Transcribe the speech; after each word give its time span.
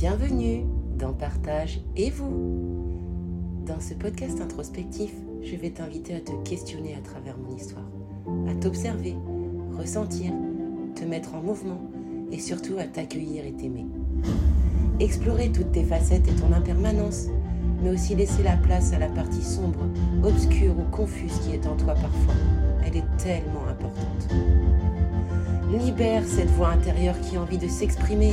Bienvenue 0.00 0.64
dans 0.98 1.12
Partage 1.12 1.82
et 1.94 2.08
vous. 2.08 2.32
Dans 3.66 3.80
ce 3.80 3.92
podcast 3.92 4.40
introspectif, 4.40 5.10
je 5.42 5.54
vais 5.56 5.68
t'inviter 5.68 6.14
à 6.14 6.20
te 6.20 6.32
questionner 6.42 6.94
à 6.94 7.02
travers 7.02 7.36
mon 7.36 7.54
histoire, 7.54 7.84
à 8.48 8.54
t'observer, 8.54 9.14
ressentir, 9.76 10.32
te 10.94 11.04
mettre 11.04 11.34
en 11.34 11.42
mouvement 11.42 11.82
et 12.32 12.38
surtout 12.38 12.78
à 12.78 12.84
t'accueillir 12.84 13.44
et 13.44 13.52
t'aimer. 13.52 13.84
Explorer 15.00 15.52
toutes 15.52 15.72
tes 15.72 15.84
facettes 15.84 16.26
et 16.28 16.34
ton 16.34 16.50
impermanence, 16.54 17.26
mais 17.82 17.90
aussi 17.90 18.14
laisser 18.14 18.42
la 18.42 18.56
place 18.56 18.94
à 18.94 18.98
la 18.98 19.08
partie 19.08 19.44
sombre, 19.44 19.84
obscure 20.24 20.78
ou 20.78 20.90
confuse 20.90 21.40
qui 21.40 21.52
est 21.52 21.66
en 21.66 21.76
toi 21.76 21.92
parfois. 21.92 22.34
Elle 22.86 22.96
est 22.96 23.16
tellement 23.18 23.66
importante. 23.68 24.34
Libère 25.78 26.24
cette 26.24 26.50
voix 26.52 26.70
intérieure 26.70 27.20
qui 27.20 27.36
a 27.36 27.42
envie 27.42 27.58
de 27.58 27.68
s'exprimer. 27.68 28.32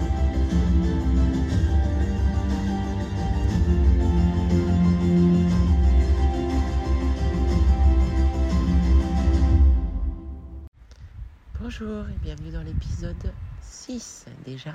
Bienvenue 12.35 12.51
dans 12.51 12.63
l'épisode 12.63 13.33
6 13.61 14.27
déjà. 14.45 14.73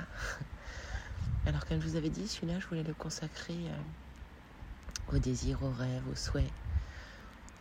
Alors 1.47 1.65
comme 1.65 1.81
je 1.81 1.87
vous 1.87 1.95
avais 1.95 2.11
dit, 2.11 2.27
celui-là, 2.27 2.59
je 2.59 2.67
voulais 2.67 2.83
le 2.83 2.93
consacrer 2.93 3.57
euh, 3.57 5.15
au 5.15 5.17
désir, 5.17 5.63
au 5.63 5.71
rêve, 5.71 6.07
au 6.07 6.13
souhait, 6.13 6.51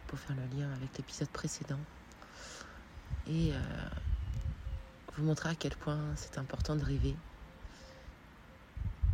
pour 0.06 0.18
faire 0.18 0.36
le 0.36 0.54
lien 0.54 0.70
avec 0.74 0.98
l'épisode 0.98 1.30
précédent. 1.30 1.78
Et 3.26 3.54
euh, 3.54 3.58
vous 5.16 5.24
montrer 5.24 5.48
à 5.48 5.54
quel 5.54 5.74
point 5.74 6.12
c'est 6.14 6.36
important 6.36 6.76
de 6.76 6.84
rêver 6.84 7.16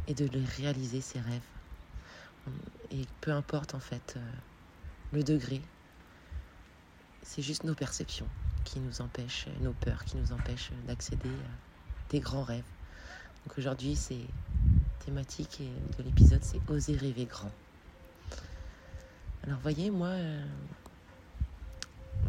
et 0.09 0.15
de 0.15 0.29
réaliser 0.57 1.01
ses 1.01 1.21
rêves. 1.21 1.41
Et 2.91 3.07
peu 3.21 3.31
importe 3.31 3.77
en 3.77 3.81
fait 3.81 4.15
euh, 4.17 4.33
le 5.13 5.23
degré, 5.23 5.63
c'est 7.23 7.43
juste 7.43 7.63
nos 7.63 7.77
perceptions 7.77 8.27
qui 8.65 8.81
nous 8.81 9.01
empêchent, 9.01 9.47
nos 9.61 9.73
peurs 9.73 10.05
qui 10.05 10.17
nous 10.17 10.33
empêchent 10.33 10.71
d'accéder 10.87 11.29
à 11.29 12.11
des 12.11 12.21
grands 12.21 12.45
rêves. 12.45 12.65
Donc 13.47 13.59
aujourd'hui, 13.59 13.97
c'est 13.97 14.27
thématique 15.05 15.63
de 15.99 16.03
l'épisode, 16.05 16.43
c'est 16.43 16.59
oser 16.71 16.97
rêver 16.97 17.25
grand. 17.25 17.51
Alors 19.45 19.59
voyez, 19.61 19.91
moi, 19.91 20.09
euh, 20.09 20.45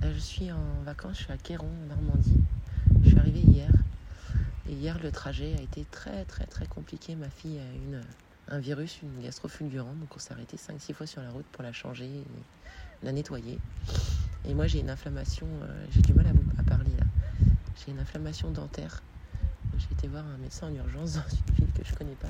je 0.02 0.20
suis 0.20 0.52
en 0.52 0.82
vacances, 0.84 1.18
je 1.20 1.24
suis 1.24 1.32
à 1.32 1.38
Quéron, 1.38 1.68
en 1.68 1.88
Normandie. 1.88 2.42
Je 3.04 3.10
suis 3.10 3.20
arrivée 3.20 3.42
hier. 3.42 3.70
Et 4.68 4.74
hier, 4.74 4.98
le 5.02 5.12
trajet 5.12 5.56
a 5.58 5.62
été 5.62 5.86
très 5.92 6.26
très 6.26 6.46
très 6.46 6.66
compliqué. 6.66 7.16
Ma 7.16 7.30
fille 7.30 7.60
a 7.60 7.76
une, 7.76 8.02
un 8.48 8.60
virus, 8.60 9.00
une 9.04 9.22
gastrofulgurante, 9.22 10.00
donc 10.00 10.16
on 10.16 10.20
s'est 10.20 10.34
arrêté 10.34 10.58
5-6 10.58 10.94
fois 10.94 11.06
sur 11.06 11.22
la 11.22 11.30
route 11.30 11.46
pour 11.52 11.64
la 11.64 11.74
changer 11.74 12.06
et 12.06 12.26
la 13.04 13.12
nettoyer. 13.12 13.60
Et 14.46 14.54
moi, 14.54 14.68
j'ai 14.68 14.80
une 14.80 14.90
inflammation, 14.90 15.48
euh, 15.64 15.86
j'ai 15.92 16.02
du 16.02 16.14
mal 16.14 16.28
à, 16.28 16.60
à 16.60 16.64
parler 16.64 16.92
là. 17.00 17.06
J'ai 17.78 17.92
une 17.92 18.00
inflammation 18.00 18.52
dentaire. 18.52 19.02
J'ai 19.78 19.92
été 19.92 20.08
voir 20.08 20.26
un 20.26 20.38
médecin 20.38 20.68
en 20.68 20.74
urgence 20.74 21.14
dans 21.14 21.30
une 21.30 21.56
ville 21.56 21.72
que 21.74 21.84
je 21.84 21.94
connais 21.96 22.16
pas. 22.16 22.30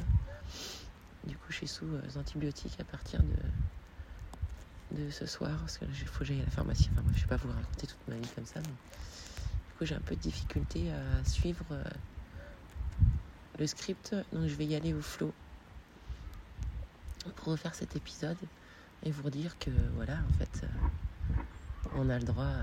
Du 1.25 1.35
coup, 1.35 1.45
je 1.49 1.55
suis 1.55 1.67
sous 1.67 1.85
euh, 1.85 2.01
antibiotiques 2.19 2.79
à 2.79 2.83
partir 2.83 3.21
de, 3.23 4.97
de 4.97 5.09
ce 5.09 5.25
soir, 5.25 5.57
parce 5.59 5.77
que 5.77 5.85
faut 5.85 6.19
que 6.19 6.25
j'aille 6.25 6.41
à 6.41 6.45
la 6.45 6.51
pharmacie. 6.51 6.89
Enfin, 6.93 7.01
bref, 7.01 7.15
je 7.17 7.21
vais 7.23 7.27
pas 7.27 7.37
vous 7.37 7.49
raconter 7.49 7.87
toute 7.87 8.07
ma 8.07 8.15
vie 8.15 8.29
comme 8.35 8.45
ça. 8.45 8.59
Mais... 8.59 8.67
Du 8.67 9.77
coup, 9.77 9.85
j'ai 9.85 9.95
un 9.95 10.01
peu 10.01 10.15
de 10.15 10.21
difficulté 10.21 10.91
à 10.91 11.25
suivre 11.27 11.65
euh, 11.71 11.83
le 13.59 13.67
script, 13.67 14.15
donc 14.31 14.47
je 14.47 14.55
vais 14.55 14.65
y 14.65 14.75
aller 14.75 14.93
au 14.93 15.01
flot 15.01 15.33
pour 17.35 17.47
refaire 17.53 17.73
cet 17.73 17.95
épisode 17.95 18.37
et 19.03 19.11
vous 19.11 19.29
dire 19.29 19.57
que 19.57 19.71
voilà, 19.95 20.17
en 20.29 20.33
fait, 20.37 20.65
on 21.95 22.09
a 22.09 22.17
le 22.17 22.25
droit 22.25 22.53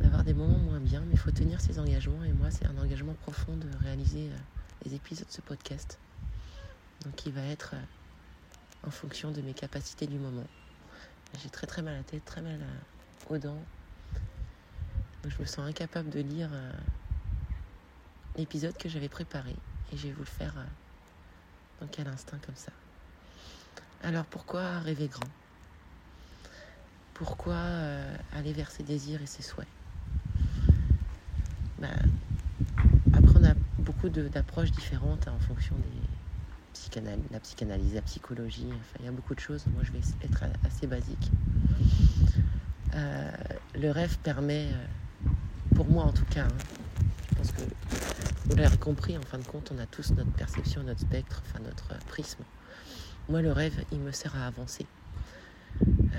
d'avoir 0.00 0.24
des 0.24 0.34
moments 0.34 0.58
moins 0.58 0.80
bien, 0.80 1.00
mais 1.00 1.12
il 1.12 1.18
faut 1.18 1.30
tenir 1.30 1.60
ses 1.60 1.78
engagements. 1.78 2.24
Et 2.24 2.32
moi, 2.32 2.50
c'est 2.50 2.66
un 2.66 2.76
engagement 2.78 3.14
profond 3.14 3.56
de 3.56 3.68
réaliser 3.82 4.30
euh, 4.30 4.36
les 4.84 4.94
épisodes 4.94 5.26
de 5.26 5.32
ce 5.32 5.40
podcast. 5.40 5.98
Donc, 7.04 7.26
il 7.26 7.32
va 7.32 7.42
être 7.42 7.74
euh, 7.74 8.86
en 8.86 8.90
fonction 8.90 9.30
de 9.30 9.40
mes 9.40 9.54
capacités 9.54 10.06
du 10.06 10.18
moment. 10.18 10.46
J'ai 11.42 11.50
très 11.50 11.66
très 11.66 11.82
mal 11.82 11.94
à 11.94 11.98
la 11.98 12.02
tête, 12.04 12.24
très 12.24 12.40
mal 12.40 12.58
aux 13.28 13.38
dents. 13.38 13.62
Donc, 15.22 15.32
je 15.32 15.40
me 15.40 15.46
sens 15.46 15.68
incapable 15.68 16.08
de 16.10 16.20
lire 16.20 16.50
l'épisode 18.36 18.76
que 18.78 18.88
j'avais 18.88 19.10
préparé. 19.10 19.54
Et 19.92 19.96
je 19.96 20.06
vais 20.06 20.12
vous 20.12 20.20
le 20.20 20.26
faire 20.26 20.54
dans 21.80 21.86
quel 21.86 22.08
instinct 22.08 22.38
comme 22.46 22.56
ça. 22.56 22.72
Alors 24.02 24.24
pourquoi 24.24 24.78
rêver 24.78 25.08
grand? 25.08 25.28
Pourquoi 27.18 27.54
euh, 27.54 28.16
aller 28.32 28.52
vers 28.52 28.70
ses 28.70 28.84
désirs 28.84 29.20
et 29.20 29.26
ses 29.26 29.42
souhaits 29.42 29.66
bah, 31.80 31.88
Après, 33.12 33.40
on 33.40 33.44
a 33.44 33.54
beaucoup 33.78 34.08
d'approches 34.08 34.70
différentes 34.70 35.26
hein, 35.26 35.34
en 35.36 35.40
fonction 35.40 35.74
psychanalyses, 36.72 37.24
la 37.32 37.40
psychanalyse, 37.40 37.94
la 37.94 38.02
psychologie. 38.02 38.68
Enfin, 38.68 38.96
il 39.00 39.04
y 39.06 39.08
a 39.08 39.12
beaucoup 39.12 39.34
de 39.34 39.40
choses. 39.40 39.64
Moi, 39.66 39.82
je 39.82 39.92
vais 39.92 40.00
être 40.22 40.44
assez 40.64 40.86
basique. 40.86 41.30
Euh, 42.94 43.30
le 43.74 43.90
rêve 43.90 44.16
permet, 44.18 44.68
euh, 44.72 45.28
pour 45.74 45.90
moi 45.90 46.04
en 46.04 46.12
tout 46.12 46.24
cas, 46.26 46.44
hein, 46.44 47.02
je 47.30 47.34
pense 47.36 47.52
que 47.52 47.60
vous 48.46 48.56
l'avez 48.56 48.78
compris, 48.78 49.18
en 49.18 49.22
fin 49.22 49.38
de 49.38 49.44
compte, 49.44 49.72
on 49.74 49.78
a 49.78 49.86
tous 49.86 50.12
notre 50.12 50.30
perception, 50.30 50.82
notre 50.82 51.00
spectre, 51.00 51.42
enfin 51.46 51.62
notre 51.62 51.98
prisme. 52.06 52.42
Moi, 53.28 53.42
le 53.42 53.52
rêve, 53.52 53.84
il 53.92 53.98
me 53.98 54.10
sert 54.10 54.34
à 54.36 54.46
avancer, 54.46 54.86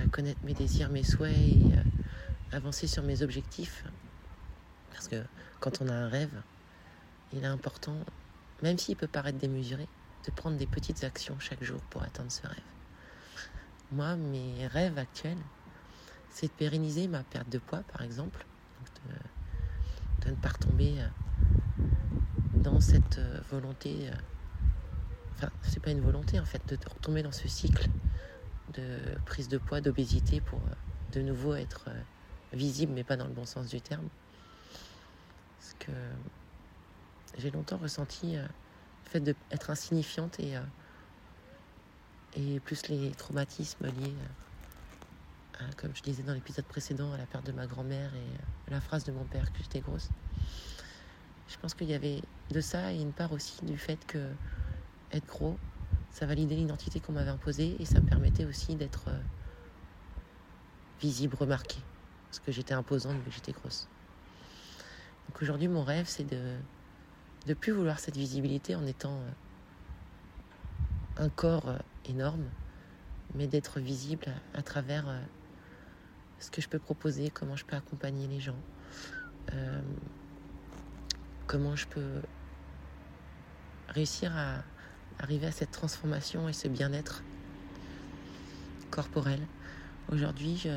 connaître 0.07 0.39
mes 0.43 0.53
désirs, 0.53 0.89
mes 0.89 1.03
souhaits 1.03 1.35
euh, 1.35 1.83
avancer 2.51 2.87
sur 2.87 3.03
mes 3.03 3.21
objectifs. 3.21 3.83
Parce 4.91 5.07
que 5.07 5.23
quand 5.59 5.81
on 5.81 5.87
a 5.87 5.93
un 5.93 6.09
rêve, 6.09 6.41
il 7.33 7.43
est 7.43 7.47
important, 7.47 7.97
même 8.61 8.77
s'il 8.77 8.95
peut 8.95 9.07
paraître 9.07 9.37
démesuré, 9.37 9.87
de 10.25 10.31
prendre 10.31 10.57
des 10.57 10.67
petites 10.67 11.03
actions 11.03 11.39
chaque 11.39 11.63
jour 11.63 11.79
pour 11.89 12.03
atteindre 12.03 12.31
ce 12.31 12.45
rêve. 12.45 12.57
Moi, 13.91 14.15
mes 14.15 14.67
rêves 14.67 14.97
actuels, 14.97 15.37
c'est 16.29 16.47
de 16.47 16.51
pérenniser 16.51 17.07
ma 17.07 17.23
perte 17.23 17.49
de 17.49 17.59
poids, 17.59 17.83
par 17.91 18.01
exemple, 18.01 18.45
de, 20.25 20.29
ne 20.29 20.35
pas 20.35 20.49
retomber 20.49 20.95
euh, 20.99 21.83
dans 22.55 22.79
cette 22.81 23.17
euh, 23.17 23.39
volonté 23.49 24.11
enfin, 25.39 25.51
c'est 25.63 25.81
pas 25.81 25.91
une 25.91 26.01
volonté 26.01 26.39
en 26.39 26.45
fait, 26.45 26.61
de 26.67 26.77
retomber 26.89 27.23
dans 27.23 27.31
ce 27.31 27.47
cycle 27.47 27.89
de 28.73 28.99
prise 29.25 29.47
de 29.47 29.57
poids, 29.57 29.81
d'obésité 29.81 30.41
pour 30.41 30.59
euh, 30.59 30.73
de 31.13 31.21
nouveau 31.21 31.55
être 31.55 31.85
euh, 31.87 32.01
visible, 32.53 32.93
mais 32.93 33.03
pas 33.03 33.17
dans 33.17 33.27
le 33.27 33.33
bon 33.33 33.45
sens 33.45 33.67
du 33.67 33.81
terme. 33.81 34.07
Parce 35.59 35.73
que 35.79 35.91
j'ai 37.37 37.51
longtemps 37.51 37.77
ressenti 37.77 38.35
euh, 38.37 38.43
le 38.43 39.09
fait 39.09 39.19
d'être 39.19 39.69
insignifiante 39.69 40.39
et, 40.39 40.55
plus 42.63 42.87
les 42.89 43.11
traumatismes 43.11 43.87
liés, 43.87 44.15
comme 45.77 45.93
je 45.95 46.01
disais 46.01 46.23
dans 46.23 46.33
l'épisode 46.33 46.65
précédent, 46.65 47.11
à 47.11 47.17
la 47.17 47.25
perte 47.25 47.45
de 47.45 47.51
ma 47.51 47.65
grand-mère 47.65 48.11
et 48.15 48.71
la 48.71 48.79
phrase 48.79 49.03
de 49.03 49.11
mon 49.11 49.25
père 49.25 49.51
que 49.51 49.57
j'étais 49.57 49.81
grosse. 49.81 50.09
Je 51.49 51.57
pense 51.57 51.73
qu'il 51.73 51.89
y 51.89 51.93
avait 51.93 52.21
de 52.51 52.61
ça 52.61 52.93
et 52.93 53.01
une 53.01 53.11
part 53.11 53.31
aussi 53.33 53.65
du 53.65 53.77
fait 53.77 54.05
que 54.05 54.31
être 55.11 55.25
gros, 55.25 55.57
ça 56.11 56.25
validait 56.25 56.55
l'identité 56.55 56.99
qu'on 56.99 57.13
m'avait 57.13 57.29
imposée 57.29 57.75
et 57.79 57.85
ça 57.85 57.99
me 57.99 58.05
permettait 58.05 58.45
aussi 58.45 58.75
d'être 58.75 59.09
euh, 59.09 59.19
visible, 60.99 61.35
remarquée. 61.35 61.81
Parce 62.29 62.39
que 62.39 62.51
j'étais 62.51 62.73
imposante 62.73 63.17
mais 63.25 63.31
j'étais 63.31 63.51
grosse. 63.51 63.87
Donc 65.27 65.41
aujourd'hui, 65.41 65.67
mon 65.67 65.83
rêve, 65.83 66.07
c'est 66.07 66.23
de 66.23 66.55
ne 67.47 67.53
plus 67.53 67.71
vouloir 67.71 67.99
cette 67.99 68.17
visibilité 68.17 68.75
en 68.75 68.85
étant 68.85 69.19
euh, 69.19 69.29
un 71.17 71.29
corps 71.29 71.69
euh, 71.69 71.77
énorme, 72.05 72.45
mais 73.35 73.47
d'être 73.47 73.79
visible 73.79 74.25
à, 74.55 74.63
travers 74.63 75.05
ce 76.39 76.49
que 76.49 76.61
je 76.61 76.69
peux 76.69 76.79
proposer, 76.79 77.29
comment 77.29 77.55
je 77.55 77.63
peux 77.63 77.75
accompagner 77.75 78.27
les 78.27 78.39
gens, 78.39 78.55
comment 81.45 81.75
je 81.75 81.85
peux 81.85 82.23
réussir 83.89 84.35
à 84.35 84.63
arriver 85.19 85.47
à 85.47 85.51
cette 85.51 85.71
transformation 85.71 86.49
et 86.49 86.53
ce 86.53 86.67
bien-être 86.67 87.23
corporelle. 88.89 89.45
Aujourd'hui, 90.11 90.57
je, 90.57 90.69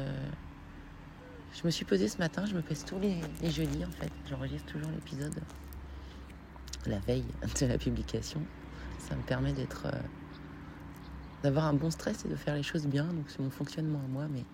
me 1.65 1.71
suis 1.71 1.85
posée 1.85 2.09
ce 2.09 2.19
matin, 2.19 2.45
je 2.45 2.55
me 2.55 2.63
pèse 2.63 2.85
tous 2.85 2.99
les, 2.99 3.17
les 3.41 3.51
jeudis 3.51 3.85
en 3.85 3.91
fait. 3.91 4.11
J'enregistre 4.29 4.73
toujours 4.73 4.91
l'épisode 4.91 5.35
la 6.87 6.99
veille 7.01 7.25
de 7.61 7.67
la 7.67 7.79
publication. 7.79 8.41
Ça 8.99 9.17
me 9.17 9.23
permet 9.23 9.53
d'être. 9.53 9.87
Euh, 9.87 10.01
d'avoir 11.43 11.65
un 11.65 11.75
bon 11.75 11.91
stress 11.91 12.25
et 12.25 12.29
de 12.29 12.37
faire 12.37 12.55
les 12.55 12.63
choses 12.63 12.87
bien. 12.87 13.05
Donc 13.05 13.25
c'est 13.27 13.41
mon 13.41 13.51
fonctionnement 13.51 13.99
à 13.99 14.09
moi. 14.09 14.29
Mais... 14.31 14.45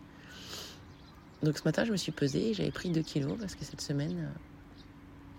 Donc 1.42 1.58
ce 1.58 1.64
matin, 1.64 1.84
je 1.84 1.92
me 1.92 1.98
suis 1.98 2.12
pesée, 2.12 2.54
j'avais 2.54 2.70
pris 2.70 2.88
2 2.88 3.02
kilos 3.02 3.36
parce 3.38 3.54
que 3.54 3.64
cette 3.64 3.82
semaine, 3.82 4.16
euh, 4.18 4.38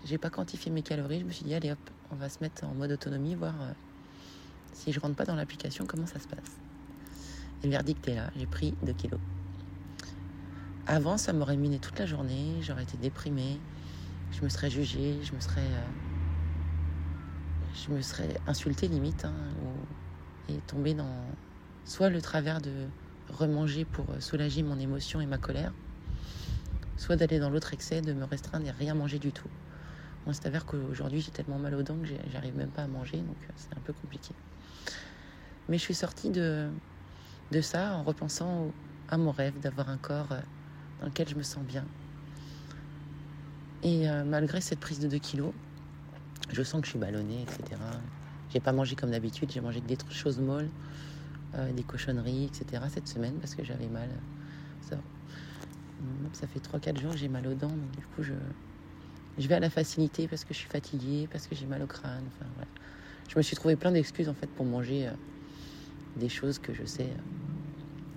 j'ai 0.04 0.16
pas 0.16 0.30
quantifié 0.30 0.70
mes 0.70 0.82
calories. 0.82 1.20
Je 1.20 1.24
me 1.24 1.32
suis 1.32 1.44
dit, 1.44 1.52
allez 1.52 1.72
hop, 1.72 1.90
on 2.12 2.14
va 2.14 2.28
se 2.28 2.38
mettre 2.40 2.64
en 2.64 2.74
mode 2.74 2.92
autonomie, 2.92 3.34
voir 3.34 3.54
euh, 3.60 3.72
si 4.72 4.92
je 4.92 5.00
rentre 5.00 5.16
pas 5.16 5.24
dans 5.24 5.34
l'application, 5.34 5.86
comment 5.86 6.06
ça 6.06 6.18
se 6.18 6.28
passe? 6.28 6.58
Et 7.62 7.66
le 7.66 7.72
verdict 7.72 8.06
est 8.08 8.14
là, 8.14 8.30
j'ai 8.36 8.46
pris 8.46 8.74
2 8.82 8.92
kilos. 8.92 9.20
Avant, 10.86 11.18
ça 11.18 11.32
m'aurait 11.32 11.56
miné 11.56 11.78
toute 11.78 11.98
la 11.98 12.06
journée, 12.06 12.56
j'aurais 12.62 12.82
été 12.82 12.96
déprimée, 12.96 13.60
je 14.32 14.42
me 14.42 14.48
serais 14.48 14.70
jugée, 14.70 15.18
je 15.22 15.32
me 15.34 15.40
serais. 15.40 15.60
Euh, 15.60 15.86
je 17.72 17.92
me 17.92 18.02
serais 18.02 18.34
insultée 18.48 18.88
limite, 18.88 19.24
hein, 19.24 19.32
et 20.48 20.54
tombée 20.66 20.94
dans 20.94 21.24
soit 21.84 22.10
le 22.10 22.20
travers 22.20 22.60
de 22.60 22.88
remanger 23.28 23.84
pour 23.84 24.06
soulager 24.18 24.62
mon 24.62 24.78
émotion 24.78 25.20
et 25.20 25.26
ma 25.26 25.38
colère, 25.38 25.72
soit 26.96 27.16
d'aller 27.16 27.38
dans 27.38 27.50
l'autre 27.50 27.72
excès, 27.72 28.00
de 28.00 28.12
me 28.12 28.24
restreindre 28.24 28.66
et 28.66 28.70
rien 28.70 28.94
manger 28.94 29.18
du 29.18 29.32
tout. 29.32 29.48
Moi, 30.30 30.38
c'est 30.40 30.46
avère 30.46 30.64
qu'aujourd'hui, 30.64 31.20
j'ai 31.20 31.32
tellement 31.32 31.58
mal 31.58 31.74
aux 31.74 31.82
dents 31.82 31.96
que 31.96 32.06
j'arrive 32.32 32.56
même 32.56 32.68
pas 32.68 32.82
à 32.82 32.86
manger, 32.86 33.16
donc 33.16 33.36
euh, 33.42 33.52
c'est 33.56 33.76
un 33.76 33.80
peu 33.80 33.92
compliqué. 33.92 34.32
Mais 35.68 35.76
je 35.76 35.82
suis 35.82 35.94
sortie 35.94 36.30
de, 36.30 36.68
de 37.50 37.60
ça 37.60 37.94
en 37.94 38.04
repensant 38.04 38.70
à 39.08 39.16
mon 39.16 39.32
rêve 39.32 39.58
d'avoir 39.58 39.88
un 39.88 39.96
corps 39.96 40.30
euh, 40.30 40.40
dans 41.00 41.06
lequel 41.06 41.28
je 41.28 41.34
me 41.34 41.42
sens 41.42 41.64
bien. 41.64 41.84
Et 43.82 44.08
euh, 44.08 44.22
malgré 44.22 44.60
cette 44.60 44.78
prise 44.78 45.00
de 45.00 45.08
2 45.08 45.18
kilos, 45.18 45.52
je 46.52 46.62
sens 46.62 46.80
que 46.80 46.86
je 46.86 46.90
suis 46.90 47.00
ballonnée, 47.00 47.42
etc. 47.42 47.82
J'ai 48.52 48.60
pas 48.60 48.70
mangé 48.70 48.94
comme 48.94 49.10
d'habitude, 49.10 49.50
j'ai 49.50 49.60
mangé 49.60 49.80
des 49.80 49.98
choses 50.10 50.38
molles, 50.38 50.70
des 51.74 51.82
cochonneries, 51.82 52.44
etc. 52.44 52.84
cette 52.88 53.08
semaine 53.08 53.34
parce 53.40 53.56
que 53.56 53.64
j'avais 53.64 53.88
mal. 53.88 54.10
Ça, 54.82 54.96
ça 56.34 56.46
fait 56.46 56.60
3-4 56.60 57.00
jours 57.00 57.10
que 57.10 57.18
j'ai 57.18 57.26
mal 57.26 57.48
aux 57.48 57.54
dents, 57.54 57.66
donc 57.66 57.90
du 57.96 58.06
coup 58.14 58.22
je, 58.22 58.34
je 59.38 59.48
vais 59.48 59.54
à 59.54 59.60
la 59.60 59.70
facilité 59.70 60.28
parce 60.28 60.44
que 60.44 60.54
je 60.54 60.58
suis 60.58 60.68
fatiguée, 60.68 61.28
parce 61.30 61.46
que 61.46 61.54
j'ai 61.54 61.66
mal 61.66 61.82
au 61.82 61.86
crâne. 61.86 62.24
Enfin, 62.28 62.50
voilà. 62.56 62.68
Je 63.28 63.36
me 63.36 63.42
suis 63.42 63.56
trouvé 63.56 63.76
plein 63.76 63.92
d'excuses 63.92 64.28
en 64.28 64.34
fait 64.34 64.48
pour 64.48 64.66
manger 64.66 65.06
euh, 65.06 65.12
des 66.16 66.28
choses 66.28 66.58
que 66.58 66.74
je 66.74 66.84
sais 66.84 67.04
euh, 67.04 67.22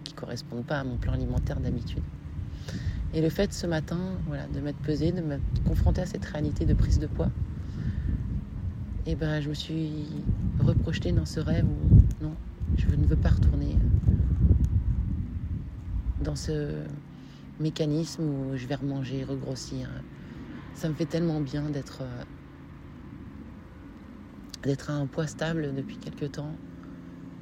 qui 0.04 0.14
correspondent 0.14 0.66
pas 0.66 0.80
à 0.80 0.84
mon 0.84 0.98
plan 0.98 1.14
alimentaire 1.14 1.60
d'habitude. 1.60 2.04
Et 3.14 3.22
le 3.22 3.30
fait 3.30 3.54
ce 3.54 3.68
matin, 3.68 4.00
voilà, 4.28 4.48
de 4.48 4.60
m'être 4.60 4.80
pesée, 4.80 5.12
de 5.12 5.22
me 5.22 5.38
confronter 5.68 6.02
à 6.02 6.06
cette 6.08 6.26
réalité 6.26 6.66
de 6.66 6.74
prise 6.74 6.98
de 6.98 7.06
poids, 7.06 7.30
et 9.06 9.12
eh 9.12 9.16
ben 9.16 9.42
je 9.42 9.50
me 9.50 9.54
suis 9.54 10.08
reprojetée 10.62 11.12
dans 11.12 11.26
ce 11.26 11.42
rêve 11.42 11.66
où 11.66 12.24
non, 12.24 12.34
je 12.78 12.88
ne 12.96 13.06
veux 13.06 13.18
pas 13.18 13.30
retourner 13.30 13.76
dans 16.24 16.38
ce 16.38 16.84
mécanisme 17.60 18.24
où 18.24 18.56
je 18.56 18.66
vais 18.66 18.76
remanger, 18.76 19.26
regrossir, 19.26 19.90
ça 20.76 20.90
me 20.90 20.94
fait 20.94 21.06
tellement 21.06 21.40
bien 21.40 21.70
d'être 21.70 22.02
euh, 22.02 22.24
d'être 24.64 24.90
à 24.90 24.94
un 24.94 25.08
poids 25.08 25.28
stable 25.28 25.74
depuis 25.76 25.98
quelques 25.98 26.32
temps 26.34 26.56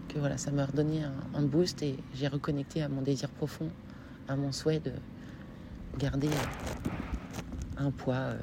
que 0.10 0.20
voilà, 0.20 0.38
ça 0.38 0.52
m'a 0.52 0.66
redonné 0.66 1.04
un, 1.34 1.44
boost 1.44 1.84
et 1.84 1.96
j'ai 2.14 2.28
reconnecté 2.28 2.82
à 2.82 2.90
mon 2.90 3.02
désir 3.02 3.30
profond, 3.30 3.70
à 4.28 4.36
mon 4.36 4.52
souhait 4.52 4.82
de 4.82 4.92
garder 5.98 6.30
un 7.78 7.92
poids 7.92 8.16
euh, 8.16 8.38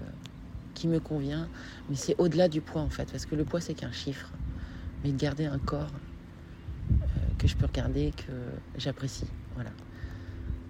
qui 0.74 0.88
me 0.88 0.98
convient. 0.98 1.48
Mais 1.90 1.96
c'est 1.96 2.14
au-delà 2.18 2.48
du 2.48 2.62
poids 2.62 2.80
en 2.80 2.88
fait, 2.88 3.10
parce 3.10 3.26
que 3.26 3.34
le 3.34 3.44
poids 3.44 3.60
c'est 3.60 3.74
qu'un 3.74 3.92
chiffre. 3.92 4.30
Mais 5.04 5.12
de 5.12 5.18
garder 5.18 5.44
un 5.44 5.58
corps 5.58 5.92
euh, 6.90 7.04
que 7.36 7.46
je 7.46 7.56
peux 7.56 7.66
regarder, 7.66 8.12
que 8.16 8.32
j'apprécie. 8.76 9.26
Voilà. 9.54 9.70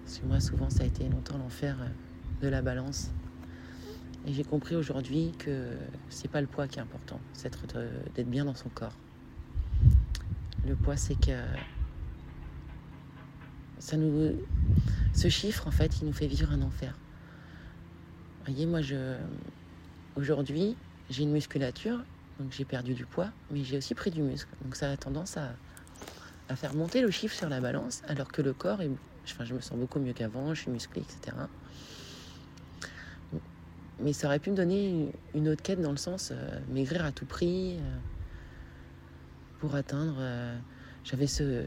Parce 0.03 0.19
que 0.19 0.25
moi 0.25 0.39
souvent 0.39 0.69
ça 0.69 0.83
a 0.83 0.85
été 0.85 1.07
longtemps 1.07 1.37
l'enfer 1.37 1.77
de 2.41 2.47
la 2.49 2.61
balance 2.61 3.11
et 4.29 4.33
j'ai 4.33 4.43
compris 4.43 4.75
aujourd'hui 4.75 5.33
que 5.39 5.71
c'est 6.09 6.29
pas 6.29 6.39
le 6.39 6.45
poids 6.45 6.67
qui 6.67 6.77
est 6.77 6.81
important, 6.81 7.19
c'est 7.33 7.51
d'être 8.15 8.29
bien 8.29 8.45
dans 8.45 8.53
son 8.53 8.69
corps. 8.69 8.93
Le 10.67 10.75
poids, 10.75 10.97
c'est 10.97 11.19
que 11.19 11.31
ça 13.79 13.97
nous, 13.97 14.35
ce 15.13 15.29
chiffre, 15.29 15.67
en 15.67 15.71
fait, 15.71 15.99
il 16.01 16.05
nous 16.05 16.13
fait 16.13 16.27
vivre 16.27 16.51
un 16.51 16.61
enfer. 16.61 16.93
Vous 18.39 18.53
voyez, 18.53 18.67
moi, 18.67 18.81
je, 18.81 19.15
aujourd'hui, 20.15 20.75
j'ai 21.09 21.23
une 21.23 21.31
musculature, 21.31 22.03
donc 22.39 22.51
j'ai 22.51 22.65
perdu 22.65 22.93
du 22.93 23.05
poids, 23.05 23.31
mais 23.49 23.63
j'ai 23.63 23.77
aussi 23.77 23.95
pris 23.95 24.11
du 24.11 24.21
muscle. 24.21 24.51
Donc 24.63 24.75
ça 24.75 24.91
a 24.91 24.97
tendance 24.97 25.37
à, 25.37 25.55
faire 26.55 26.75
monter 26.75 27.01
le 27.01 27.09
chiffre 27.09 27.35
sur 27.35 27.49
la 27.49 27.61
balance, 27.61 28.03
alors 28.07 28.31
que 28.31 28.43
le 28.43 28.53
corps, 28.53 28.79
enfin, 29.23 29.45
je 29.45 29.55
me 29.55 29.59
sens 29.59 29.77
beaucoup 29.77 29.99
mieux 29.99 30.13
qu'avant, 30.13 30.53
je 30.53 30.61
suis 30.61 30.71
musclé, 30.71 31.01
etc 31.01 31.35
mais 33.99 34.13
ça 34.13 34.27
aurait 34.27 34.39
pu 34.39 34.51
me 34.51 34.55
donner 34.55 35.11
une 35.33 35.49
autre 35.49 35.61
quête 35.61 35.81
dans 35.81 35.91
le 35.91 35.97
sens 35.97 36.31
euh, 36.31 36.59
maigrir 36.69 37.03
à 37.03 37.11
tout 37.11 37.25
prix 37.25 37.77
euh, 37.77 37.97
pour 39.59 39.75
atteindre. 39.75 40.15
Euh, 40.19 40.57
j'avais 41.03 41.27
ce, 41.27 41.65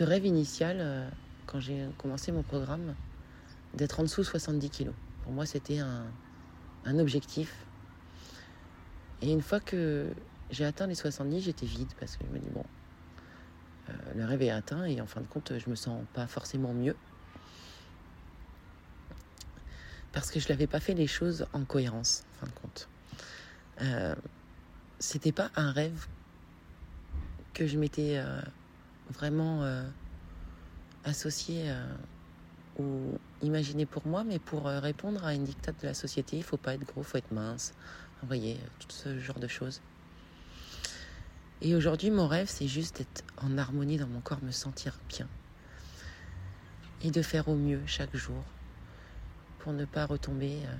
rêve 0.00 0.26
initial 0.26 1.10
quand 1.46 1.60
j'ai 1.60 1.86
commencé 1.98 2.32
mon 2.32 2.42
programme 2.42 2.94
d'être 3.74 4.00
en 4.00 4.02
dessous 4.04 4.24
70 4.24 4.70
kilos. 4.70 4.94
Pour 5.22 5.32
moi, 5.32 5.46
c'était 5.46 5.78
un, 5.78 6.04
un, 6.84 6.98
objectif. 6.98 7.54
Et 9.22 9.32
une 9.32 9.42
fois 9.42 9.60
que 9.60 10.08
j'ai 10.50 10.64
atteint 10.64 10.86
les 10.86 10.94
70, 10.94 11.40
j'étais 11.40 11.66
vide 11.66 11.88
parce 11.98 12.16
que 12.16 12.24
je 12.26 12.32
me 12.34 12.38
dis 12.38 12.50
bon, 12.50 12.64
le 14.14 14.24
rêve 14.24 14.42
est 14.42 14.50
atteint 14.50 14.84
et 14.84 15.00
en 15.00 15.06
fin 15.06 15.20
de 15.20 15.26
compte, 15.26 15.52
je 15.56 15.70
me 15.70 15.76
sens 15.76 16.02
pas 16.12 16.26
forcément 16.26 16.74
mieux 16.74 16.96
parce 20.16 20.30
que 20.30 20.40
je 20.40 20.48
n'avais 20.48 20.66
pas 20.66 20.80
fait 20.80 20.94
les 20.94 21.06
choses 21.06 21.46
en 21.52 21.66
cohérence, 21.66 22.24
en 22.32 22.40
fin 22.40 22.46
de 22.46 22.52
compte. 22.52 22.88
Euh, 23.82 24.14
c'était 24.98 25.30
pas 25.30 25.50
un 25.56 25.70
rêve 25.72 26.06
que 27.52 27.66
je 27.66 27.78
m'étais 27.78 28.16
euh, 28.16 28.40
vraiment 29.10 29.62
euh, 29.62 29.86
associé 31.04 31.64
euh, 31.66 31.94
ou 32.78 33.18
imaginé 33.42 33.84
pour 33.84 34.06
moi, 34.06 34.24
mais 34.24 34.38
pour 34.38 34.64
répondre 34.64 35.22
à 35.22 35.34
une 35.34 35.44
dictate 35.44 35.82
de 35.82 35.88
la 35.88 35.92
société, 35.92 36.38
il 36.38 36.42
faut 36.42 36.56
pas 36.56 36.72
être 36.72 36.86
gros, 36.86 37.02
il 37.02 37.04
faut 37.04 37.18
être 37.18 37.32
mince. 37.32 37.74
Vous 38.22 38.26
voyez, 38.26 38.58
tout 38.78 38.88
ce 38.88 39.18
genre 39.18 39.38
de 39.38 39.48
choses. 39.48 39.82
Et 41.60 41.74
aujourd'hui, 41.74 42.10
mon 42.10 42.26
rêve, 42.26 42.48
c'est 42.48 42.68
juste 42.68 42.96
d'être 42.96 43.22
en 43.36 43.58
harmonie 43.58 43.98
dans 43.98 44.08
mon 44.08 44.22
corps, 44.22 44.42
me 44.42 44.50
sentir 44.50 44.98
bien. 45.10 45.28
Et 47.02 47.10
de 47.10 47.20
faire 47.20 47.48
au 47.48 47.54
mieux 47.54 47.82
chaque 47.84 48.16
jour 48.16 48.42
pour 49.66 49.72
ne 49.72 49.84
pas 49.84 50.06
retomber 50.06 50.60
euh, 50.62 50.74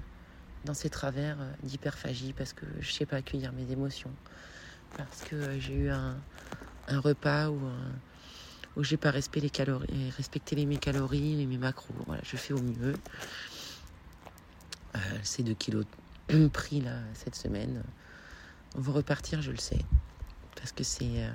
dans 0.65 0.73
ces 0.73 0.89
travers 0.89 1.37
euh, 1.41 1.53
d'hyperphagie 1.65 2.33
parce 2.33 2.53
que 2.53 2.65
je 2.79 2.93
sais 2.93 3.05
pas 3.05 3.17
accueillir 3.17 3.53
mes 3.53 3.69
émotions, 3.73 4.13
parce 4.97 5.23
que 5.23 5.35
euh, 5.35 5.59
j'ai 5.59 5.75
eu 5.75 5.91
un, 5.91 6.17
repas 6.89 7.49
où, 7.49 7.59
où 8.77 8.85
j'ai 8.85 8.97
pas 8.97 9.11
respecté 9.11 9.41
les 9.41 9.51
calories, 9.51 10.11
respecté 10.11 10.55
les, 10.55 10.67
mes 10.67 10.77
calories 10.77 11.45
mes 11.47 11.59
macros. 11.59 11.97
Je 12.23 12.37
fais 12.37 12.53
au 12.53 12.63
mieux. 12.63 12.95
ces 15.25 15.43
deux 15.43 15.55
kilos 15.55 15.85
pris 16.53 16.81
là 16.81 17.01
cette 17.15 17.35
semaine 17.35 17.83
vont 18.77 18.93
repartir, 18.93 19.43
je 19.43 19.51
le 19.51 19.59
sais, 19.59 19.85
parce 20.55 20.71
que 20.71 20.85
c'est 20.85 21.29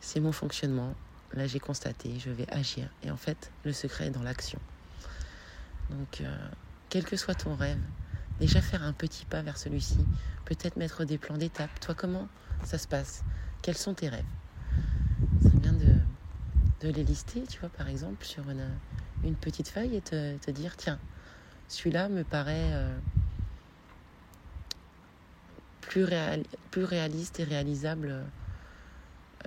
c'est 0.00 0.20
mon 0.20 0.32
fonctionnement. 0.32 0.94
Là, 1.34 1.46
j'ai 1.46 1.60
constaté, 1.60 2.18
je 2.18 2.30
vais 2.30 2.50
agir. 2.50 2.88
Et 3.02 3.10
en 3.10 3.18
fait, 3.18 3.50
le 3.64 3.74
secret 3.74 4.06
est 4.06 4.10
dans 4.10 4.22
l'action. 4.22 4.60
Donc, 5.90 6.20
euh, 6.20 6.48
quel 6.88 7.04
que 7.04 7.16
soit 7.16 7.34
ton 7.34 7.54
rêve, 7.54 7.80
déjà 8.40 8.60
faire 8.60 8.82
un 8.82 8.92
petit 8.92 9.24
pas 9.24 9.42
vers 9.42 9.58
celui-ci, 9.58 9.98
peut-être 10.44 10.76
mettre 10.76 11.04
des 11.04 11.18
plans 11.18 11.36
d'étape. 11.36 11.80
Toi, 11.80 11.94
comment 11.94 12.28
ça 12.64 12.78
se 12.78 12.88
passe? 12.88 13.22
Quels 13.62 13.76
sont 13.76 13.94
tes 13.94 14.08
rêves? 14.08 14.24
C'est 15.42 15.56
bien 15.56 15.72
de, 15.72 16.88
les 16.90 17.04
lister, 17.04 17.44
tu 17.48 17.60
vois, 17.60 17.70
par 17.70 17.88
exemple, 17.88 18.24
sur 18.24 18.44
une, 18.50 19.34
petite 19.36 19.68
feuille 19.68 19.96
et 19.96 20.02
te, 20.02 20.50
dire, 20.50 20.76
tiens, 20.76 20.98
celui-là 21.68 22.10
me 22.10 22.24
paraît 22.24 22.72
euh, 22.72 22.98
plus 25.80 26.04
réaliste 26.84 27.40
et 27.40 27.44
réalisable 27.44 28.08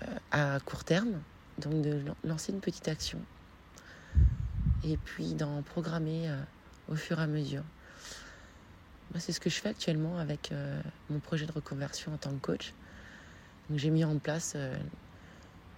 euh, 0.01 0.17
à 0.31 0.59
court 0.61 0.83
terme. 0.83 1.21
Donc 1.59 1.81
de 1.81 2.03
lancer 2.23 2.51
une 2.51 2.59
petite 2.59 2.87
action 2.87 3.19
et 4.83 4.97
puis 4.97 5.33
d'en 5.33 5.61
programmer 5.61 6.29
euh, 6.29 6.39
au 6.89 6.95
fur 6.95 7.19
et 7.19 7.23
à 7.23 7.27
mesure. 7.27 7.63
Moi, 9.11 9.19
c'est 9.19 9.31
ce 9.31 9.39
que 9.39 9.49
je 9.49 9.55
fais 9.55 9.69
actuellement 9.69 10.17
avec 10.17 10.51
euh, 10.51 10.81
mon 11.09 11.19
projet 11.19 11.45
de 11.45 11.51
reconversion 11.51 12.13
en 12.13 12.17
tant 12.17 12.31
que 12.31 12.39
coach. 12.39 12.73
j'ai 13.73 13.89
mis 13.89 14.03
en 14.03 14.17
place 14.17 14.53
euh, 14.55 14.77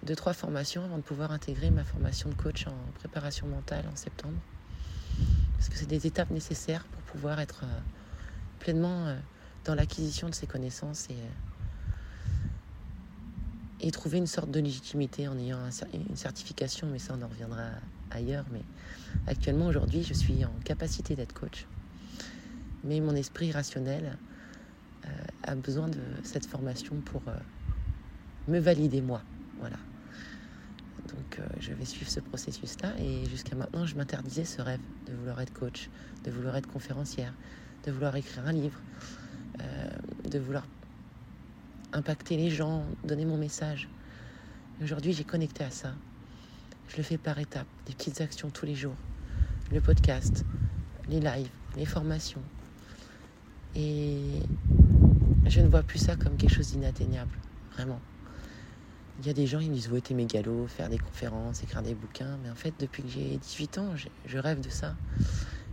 deux, 0.03 0.15
trois 0.15 0.33
formations 0.33 0.83
avant 0.83 0.97
de 0.97 1.03
pouvoir 1.03 1.31
intégrer 1.31 1.69
ma 1.69 1.83
formation 1.83 2.29
de 2.29 2.35
coach 2.35 2.67
en 2.67 2.75
préparation 2.95 3.47
mentale 3.47 3.85
en 3.91 3.95
septembre. 3.95 4.37
Parce 5.57 5.69
que 5.69 5.75
c'est 5.75 5.87
des 5.87 6.07
étapes 6.07 6.31
nécessaires 6.31 6.85
pour 6.85 7.01
pouvoir 7.01 7.39
être 7.39 7.65
pleinement 8.59 9.13
dans 9.65 9.75
l'acquisition 9.75 10.29
de 10.29 10.33
ces 10.33 10.47
connaissances 10.47 11.09
et, 11.09 11.17
et 13.81 13.91
trouver 13.91 14.19
une 14.19 14.27
sorte 14.27 14.51
de 14.51 14.61
légitimité 14.61 15.27
en 15.27 15.37
ayant 15.37 15.59
une 15.93 16.15
certification, 16.15 16.87
mais 16.87 16.99
ça 16.99 17.13
on 17.19 17.21
en 17.21 17.27
reviendra 17.27 17.71
ailleurs. 18.11 18.45
Mais 18.51 18.61
actuellement, 19.27 19.67
aujourd'hui, 19.67 20.03
je 20.03 20.13
suis 20.13 20.43
en 20.45 20.53
capacité 20.63 21.15
d'être 21.15 21.33
coach. 21.33 21.65
Mais 22.83 22.99
mon 22.99 23.15
esprit 23.15 23.51
rationnel 23.51 24.17
euh, 25.05 25.09
a 25.43 25.55
besoin 25.55 25.87
de 25.87 26.01
cette 26.23 26.45
formation 26.45 26.95
pour 27.01 27.21
euh, 27.27 27.33
me 28.47 28.59
valider 28.59 29.01
moi. 29.01 29.21
Voilà. 29.59 29.77
Donc 31.07 31.39
euh, 31.39 31.47
je 31.59 31.73
vais 31.73 31.85
suivre 31.85 32.09
ce 32.09 32.19
processus-là 32.19 32.93
et 32.99 33.25
jusqu'à 33.25 33.55
maintenant, 33.55 33.85
je 33.85 33.95
m'interdisais 33.95 34.45
ce 34.45 34.61
rêve 34.61 34.81
de 35.07 35.13
vouloir 35.13 35.41
être 35.41 35.53
coach, 35.53 35.89
de 36.23 36.31
vouloir 36.31 36.55
être 36.55 36.67
conférencière, 36.67 37.33
de 37.85 37.91
vouloir 37.91 38.15
écrire 38.15 38.45
un 38.45 38.53
livre, 38.53 38.79
de 40.29 40.39
vouloir 40.39 40.65
impacter 41.91 42.37
les 42.37 42.49
gens, 42.49 42.85
donner 43.03 43.25
mon 43.25 43.37
message. 43.37 43.89
Aujourd'hui, 44.81 45.13
j'ai 45.13 45.23
connecté 45.23 45.63
à 45.63 45.71
ça. 45.71 45.93
Je 46.89 46.97
le 46.97 47.03
fais 47.03 47.19
par 47.19 47.37
étapes, 47.37 47.67
des 47.85 47.93
petites 47.93 48.19
actions 48.19 48.49
tous 48.49 48.65
les 48.65 48.73
jours. 48.73 48.95
Le 49.71 49.79
podcast, 49.79 50.43
les 51.07 51.19
lives, 51.19 51.49
les 51.77 51.85
formations. 51.85 52.41
Et 53.75 54.39
je 55.45 55.61
ne 55.61 55.67
vois 55.67 55.83
plus 55.83 55.99
ça 55.99 56.15
comme 56.15 56.35
quelque 56.35 56.53
chose 56.53 56.71
d'inatteignable, 56.71 57.37
vraiment. 57.73 57.99
Il 59.19 59.27
y 59.27 59.29
a 59.29 59.33
des 59.33 59.45
gens, 59.45 59.59
ils 59.59 59.69
me 59.69 59.75
disent, 59.75 59.91
ouais, 59.91 60.01
t'es 60.01 60.15
mégalo, 60.15 60.65
faire 60.65 60.89
des 60.89 60.97
conférences, 60.97 61.61
écrire 61.61 61.83
des 61.83 61.93
bouquins. 61.93 62.39
Mais 62.41 62.49
en 62.49 62.55
fait, 62.55 62.73
depuis 62.79 63.03
que 63.03 63.09
j'ai 63.09 63.37
18 63.37 63.77
ans, 63.77 63.93
je 64.25 64.37
rêve 64.39 64.59
de 64.59 64.69
ça. 64.69 64.95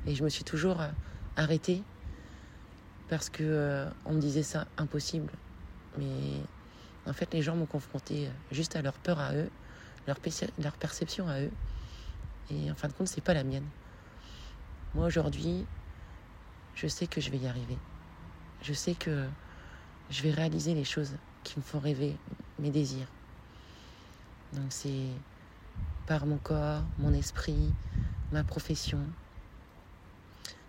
Et 0.06 0.14
je 0.14 0.22
me 0.22 0.28
suis 0.28 0.44
toujours 0.44 0.82
euh, 0.82 0.88
arrêtée 1.36 1.82
parce 3.08 3.30
que 3.30 3.42
euh, 3.42 3.88
on 4.04 4.12
me 4.12 4.20
disait 4.20 4.42
ça 4.42 4.66
impossible. 4.76 5.32
Mais 5.98 6.42
en 7.06 7.14
fait, 7.14 7.32
les 7.32 7.40
gens 7.40 7.56
m'ont 7.56 7.66
confronté 7.66 8.28
juste 8.52 8.76
à 8.76 8.82
leur 8.82 8.94
peur 8.94 9.18
à 9.18 9.34
eux, 9.34 9.48
leur, 10.06 10.18
perception 10.78 11.28
à 11.28 11.40
eux. 11.40 11.52
Et 12.50 12.70
en 12.70 12.74
fin 12.74 12.88
de 12.88 12.92
compte, 12.92 13.08
c'est 13.08 13.20
pas 13.20 13.34
la 13.34 13.44
mienne. 13.44 13.66
Moi, 14.94 15.06
aujourd'hui, 15.06 15.66
je 16.74 16.86
sais 16.86 17.06
que 17.06 17.20
je 17.20 17.30
vais 17.30 17.38
y 17.38 17.46
arriver. 17.46 17.78
Je 18.62 18.72
sais 18.72 18.94
que 18.94 19.26
je 20.10 20.22
vais 20.22 20.30
réaliser 20.30 20.74
les 20.74 20.84
choses 20.84 21.12
qui 21.42 21.58
me 21.58 21.64
font 21.64 21.78
rêver, 21.78 22.16
mes 22.58 22.70
désirs. 22.70 23.08
Donc 24.52 24.66
c'est 24.70 25.08
par 26.06 26.26
mon 26.26 26.38
corps, 26.38 26.82
mon 26.98 27.12
esprit, 27.12 27.72
ma 28.32 28.44
profession, 28.44 29.00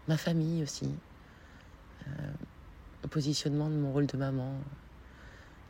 ma 0.08 0.18
famille 0.18 0.64
aussi, 0.64 0.90
euh, 2.08 2.32
le 3.04 3.10
positionnement 3.10 3.70
de 3.70 3.76
mon 3.76 3.92
rôle 3.92 4.08
de 4.08 4.18
maman, 4.18 4.54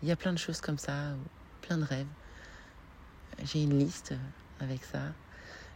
il 0.02 0.10
y 0.10 0.12
a 0.12 0.16
plein 0.16 0.32
de 0.32 0.38
choses 0.38 0.62
comme 0.62 0.78
ça, 0.78 1.14
plein 1.62 1.78
de 1.78 1.84
rêves. 1.84 2.08
J'ai 3.44 3.64
une 3.64 3.78
liste 3.78 4.14
avec 4.60 4.84
ça. 4.84 5.00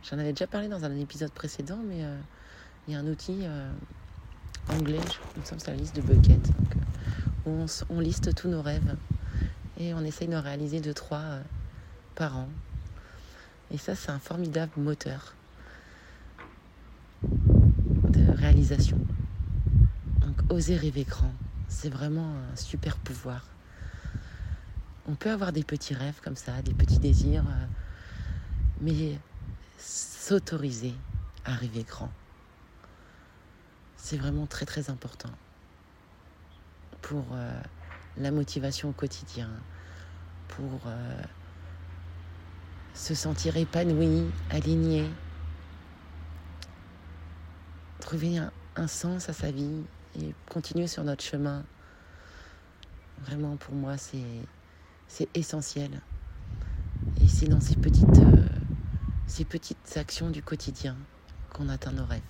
J'en 0.04 0.18
avais 0.18 0.34
déjà 0.34 0.48
parlé 0.48 0.68
dans 0.68 0.84
un 0.84 0.98
épisode 0.98 1.32
précédent, 1.32 1.80
mais 1.86 2.04
euh, 2.04 2.18
il 2.88 2.94
y 2.94 2.98
a 2.98 3.00
un 3.00 3.08
outil 3.08 3.42
euh, 3.44 3.72
anglais, 4.70 5.00
il 5.36 5.42
me 5.42 5.46
semble 5.46 5.62
c'est 5.62 5.72
la 5.72 5.78
liste 5.78 5.96
de 5.96 6.02
bucket, 6.02 6.42
donc, 6.42 6.76
euh, 7.48 7.68
on, 7.90 8.00
liste 8.00 8.34
tous 8.34 8.48
nos 8.48 8.62
rêves 8.64 8.96
et 9.78 9.94
on 9.94 10.00
essaye 10.02 10.28
de 10.28 10.36
réaliser 10.36 10.82
deux, 10.82 10.94
trois 10.94 11.40
par 12.16 12.38
an. 12.38 12.50
Et 13.72 13.78
ça, 13.78 13.96
c'est 13.96 14.10
un 14.10 14.20
formidable 14.20 14.72
moteur 14.78 15.36
de 17.24 18.32
réalisation. 18.32 18.98
Donc, 20.20 20.52
oser 20.52 20.78
rêver 20.78 21.04
grand, 21.04 21.34
c'est 21.68 21.90
vraiment 21.90 22.34
un 22.52 22.56
super 22.56 22.98
pouvoir 22.98 23.46
on 25.08 25.16
peut 25.16 25.32
avoir 25.32 25.52
des 25.52 25.64
petits 25.64 25.94
rêves 25.94 26.20
comme 26.24 26.36
ça, 26.36 26.62
des 26.62 26.74
petits 26.74 27.00
désirs, 27.00 27.46
euh, 27.48 27.66
mais 28.82 29.18
s'autoriser 29.78 30.94
à 31.46 31.54
rêver 31.54 31.84
grand, 31.84 32.12
c'est 33.98 34.18
vraiment 34.18 34.46
très 34.46 34.66
très 34.66 34.90
important 34.90 35.32
pour 37.02 37.26
euh, 37.34 37.62
la 38.18 38.32
motivation 38.32 38.90
au 38.90 38.94
quotidien, 38.94 39.50
pour 40.50 40.82
euh, 40.86 41.22
se 42.94 43.16
sentir 43.16 43.58
épanoui, 43.58 44.30
aligné, 44.52 45.10
trouver 48.00 48.40
un 48.76 48.88
sens 48.88 49.30
à 49.30 49.34
sa 49.34 49.52
vie 49.52 49.84
et 50.20 50.34
continuer 50.50 50.88
sur 50.88 51.04
notre 51.04 51.24
chemin. 51.24 51.64
Vraiment, 53.26 53.56
pour 53.56 53.74
moi, 53.74 53.98
c'est 53.98 54.26
c'est 55.12 55.28
essentiel. 55.36 56.02
Et 57.22 57.28
c'est 57.28 57.48
dans 57.48 57.60
ces 57.60 57.76
petites, 57.76 58.20
euh, 58.20 58.48
ces 59.28 59.44
petites 59.44 59.98
actions 59.98 60.30
du 60.30 60.42
quotidien 60.42 60.96
qu'on 61.52 61.68
atteint 61.68 61.92
nos 61.92 62.06
rêves. 62.06 62.22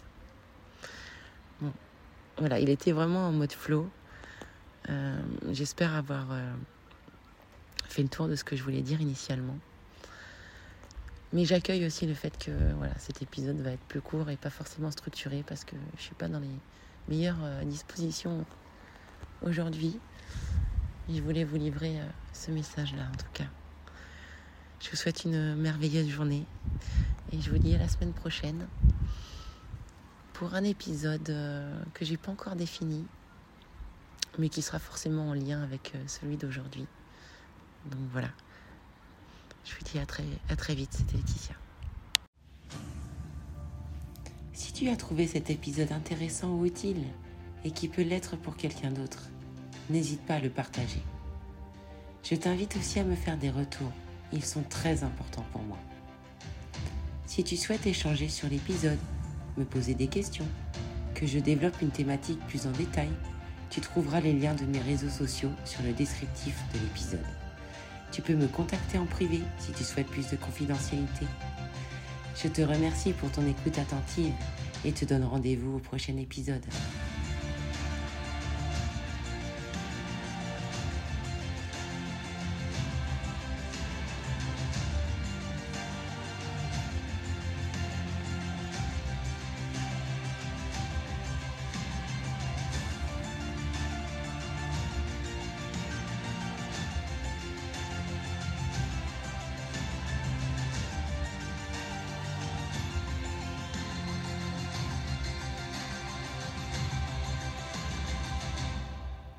Bon, 1.62 1.72
voilà, 2.38 2.60
il 2.60 2.70
était 2.70 2.92
vraiment 2.92 3.28
en 3.28 3.32
mode 3.32 3.52
flow. 3.52 3.88
Euh, 4.90 5.22
j'espère 5.52 5.94
avoir 5.94 6.32
euh, 6.32 6.52
fait 7.86 8.02
le 8.02 8.10
tour 8.10 8.28
de 8.28 8.36
ce 8.36 8.44
que 8.44 8.56
je 8.56 8.64
voulais 8.64 8.82
dire 8.82 9.00
initialement. 9.00 9.58
Mais 11.34 11.46
j'accueille 11.46 11.86
aussi 11.86 12.08
le 12.08 12.16
fait 12.16 12.36
que 12.44 12.52
voilà, 12.78 12.98
cet 12.98 13.22
épisode 13.22 13.58
va 13.62 13.74
être 13.74 13.84
plus 13.84 14.02
court 14.02 14.32
et 14.32 14.38
pas 14.38 14.50
forcément 14.50 14.90
structuré 14.90 15.44
parce 15.46 15.66
que 15.66 15.76
je 15.98 16.02
suis 16.02 16.16
pas 16.16 16.28
dans 16.28 16.40
les 16.40 16.58
meilleures 17.08 17.64
dispositions 17.64 18.44
aujourd'hui. 19.44 20.00
Je 21.14 21.22
voulais 21.22 21.44
vous 21.44 21.58
livrer 21.58 22.00
euh, 22.00 22.06
ce 22.32 22.52
message-là 22.52 23.04
en 23.12 23.18
tout 23.18 23.32
cas. 23.34 23.48
Je 24.80 24.90
vous 24.90 24.96
souhaite 24.96 25.26
une 25.26 25.56
merveilleuse 25.56 26.08
journée 26.08 26.46
et 27.34 27.42
je 27.42 27.52
vous 27.52 27.58
dis 27.58 27.76
à 27.76 27.78
la 27.78 27.90
semaine 27.90 28.14
prochaine 28.14 28.68
pour 30.32 30.54
un 30.54 30.64
épisode 30.64 31.30
euh, 31.30 31.84
que 31.94 32.06
j'ai 32.06 32.16
pas 32.16 32.32
encore 32.32 32.56
défini, 32.56 33.06
mais 34.40 34.48
qui 34.48 34.62
sera 34.62 34.80
forcément 34.80 35.30
en 35.30 35.34
lien 35.34 35.62
avec 35.62 35.92
euh, 35.96 36.04
celui 36.08 36.38
d'aujourd'hui. 36.38 36.88
Donc 37.88 38.00
voilà. 38.12 38.30
Je 39.66 39.76
vous 39.76 39.84
dis 39.84 40.00
à 40.00 40.06
très, 40.06 40.26
à 40.50 40.56
très 40.56 40.76
vite, 40.76 40.94
c'était 40.94 41.18
Laetitia. 41.18 41.56
Si 44.54 44.72
tu 44.72 44.88
as 44.88 44.96
trouvé 44.96 45.28
cet 45.28 45.50
épisode 45.50 45.92
intéressant 45.92 46.56
ou 46.56 46.66
utile, 46.66 47.04
et 47.64 47.72
qui 47.72 47.90
peut 47.90 48.02
l'être 48.02 48.38
pour 48.38 48.56
quelqu'un 48.56 48.92
d'autre, 48.92 49.30
n'hésite 49.92 50.22
pas 50.22 50.36
à 50.36 50.40
le 50.40 50.50
partager. 50.50 51.02
Je 52.24 52.36
t'invite 52.36 52.76
aussi 52.78 53.00
à 53.00 53.04
me 53.04 53.16
faire 53.16 53.38
des 53.38 53.50
retours. 53.50 53.92
Ils 54.32 54.46
sont 54.46 54.64
très 54.64 55.04
importants 55.04 55.46
pour 55.52 55.62
moi. 55.64 55.78
Si 57.26 57.44
tu 57.44 57.58
souhaites 57.58 57.86
échanger 57.86 58.30
sur 58.30 58.50
l'épisode, 58.50 59.00
me 59.58 59.66
poser 59.66 59.94
des 59.94 60.08
questions, 60.08 60.48
que 61.14 61.28
je 61.28 61.40
développe 61.40 61.82
une 61.82 61.92
thématique 61.92 62.40
plus 62.48 62.68
en 62.68 62.72
détail, 62.72 63.10
tu 63.70 63.82
trouveras 63.82 64.20
les 64.20 64.34
liens 64.34 64.56
de 64.56 64.66
mes 64.66 64.80
réseaux 64.80 65.10
sociaux 65.10 65.52
sur 65.66 65.82
le 65.84 65.94
descriptif 65.94 66.58
de 66.74 66.80
l'épisode. 66.80 67.26
Tu 68.12 68.22
peux 68.22 68.36
me 68.36 68.48
contacter 68.48 68.98
en 68.98 69.06
privé 69.06 69.40
si 69.60 69.72
tu 69.72 69.84
souhaites 69.84 70.08
plus 70.08 70.30
de 70.30 70.36
confidentialité. 70.36 71.26
Je 72.42 72.48
te 72.50 72.62
remercie 72.62 73.14
pour 73.14 73.32
ton 73.32 73.48
écoute 73.48 73.78
attentive 73.78 74.34
et 74.84 74.92
te 74.92 75.06
donne 75.06 75.24
rendez-vous 75.24 75.78
au 75.78 75.80
prochain 75.80 76.18
épisode. 76.18 76.66